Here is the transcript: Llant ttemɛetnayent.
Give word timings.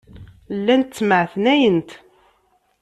Llant 0.57 0.89
ttemɛetnayent. 0.91 1.89